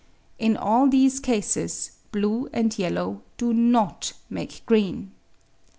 In 0.39 0.57
all 0.57 0.89
these 0.89 1.19
cases 1.19 1.91
blue 2.11 2.49
and 2.51 2.75
yellow 2.79 3.21
do 3.37 3.53
not 3.53 4.13
make 4.31 4.65
green. 4.65 5.11